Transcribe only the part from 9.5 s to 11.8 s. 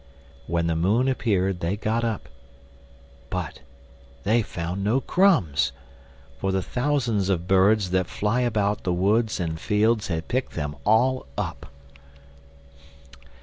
fields had picked them all up.